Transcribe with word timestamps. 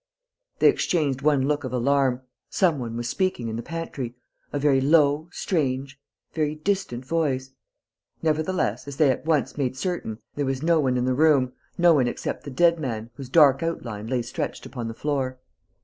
They 0.57 0.67
exchanged 0.67 1.21
one 1.21 1.47
look 1.47 1.63
of 1.63 1.71
alarm.... 1.71 2.21
Some 2.49 2.79
one 2.79 2.97
was 2.97 3.07
speaking 3.07 3.49
in 3.49 3.55
the 3.55 3.61
pantry... 3.61 4.15
a 4.51 4.57
very 4.57 4.81
low, 4.81 5.29
strange, 5.31 5.99
very 6.33 6.55
distant 6.55 7.05
voice.... 7.05 7.51
Nevertheless, 8.23 8.87
as 8.87 8.97
they 8.97 9.11
at 9.11 9.27
once 9.27 9.59
made 9.59 9.77
certain, 9.77 10.17
there 10.33 10.47
was 10.47 10.63
no 10.63 10.79
one 10.79 10.97
in 10.97 11.05
the 11.05 11.13
room, 11.13 11.53
no 11.77 11.93
one 11.93 12.07
except 12.07 12.45
the 12.45 12.49
dead 12.49 12.79
man, 12.79 13.11
whose 13.13 13.29
dark 13.29 13.61
outline 13.61 14.07
lay 14.07 14.23
stretched 14.23 14.65
upon 14.65 14.87
the 14.87 14.95
floor. 14.95 15.37